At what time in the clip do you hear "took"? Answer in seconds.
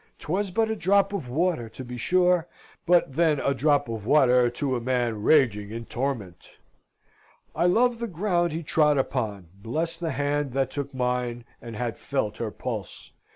10.71-10.91